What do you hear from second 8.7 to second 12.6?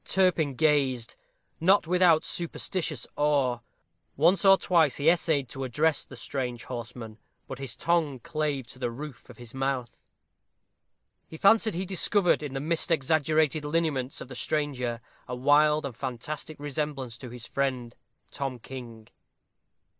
the roof of his mouth. He fancied he discovered in the